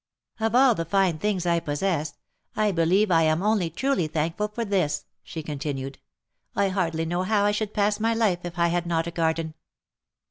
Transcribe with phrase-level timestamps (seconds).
[0.39, 2.17] "Of all the fine things I possess,
[2.55, 5.99] I believe I am only truly thankful for this," she continued,
[6.55, 9.53] I hardly know how I should pass my life if I had not a garden."